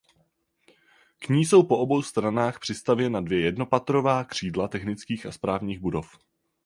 [1.19, 6.19] K ní jsou po obou stranách přistavěna dvě jednopatrová křídla technických a správních budov.